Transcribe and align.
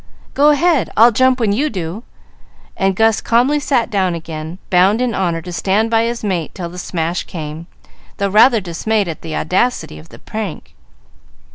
"Go 0.33 0.49
ahead. 0.49 0.89
I'll 0.97 1.11
jump 1.11 1.39
when 1.39 1.53
you 1.53 1.69
do;" 1.69 2.01
and 2.75 2.95
Gus 2.95 3.21
calmly 3.21 3.59
sat 3.59 3.91
down 3.91 4.15
again, 4.15 4.57
bound 4.71 4.99
in 4.99 5.13
honor 5.13 5.43
to 5.43 5.53
stand 5.53 5.91
by 5.91 6.05
his 6.05 6.23
mate 6.23 6.55
till 6.55 6.69
the 6.69 6.79
smash 6.79 7.25
came, 7.25 7.67
though 8.17 8.29
rather 8.29 8.59
dismayed 8.61 9.07
at 9.07 9.21
the 9.21 9.35
audacity 9.35 9.99
of 9.99 10.09
the 10.09 10.17
prank. 10.17 10.73